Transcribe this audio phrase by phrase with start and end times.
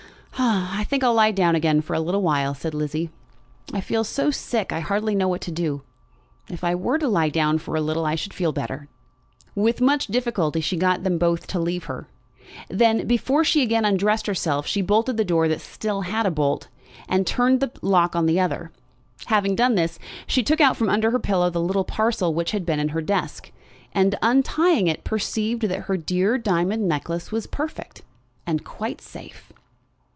[0.43, 3.11] "I think I'll lie down again for a little while," said Lizzie.
[3.71, 5.83] "I feel so sick I hardly know what to do.
[6.49, 8.87] If I were to lie down for a little I should be better."
[9.53, 12.07] With much difficulty she got them to leave her.
[12.69, 16.69] Then, before she again undressed herself, she bolted the door that still had a bolt,
[17.07, 18.71] and turned the lock in the other.
[19.27, 22.65] Having done this, she took out from under her pillow the little parcel which had
[22.65, 23.51] been in her desk,
[23.93, 28.01] and, untying it, perceived that her dear diamond necklace was perfect,
[28.47, 29.53] and quite safe.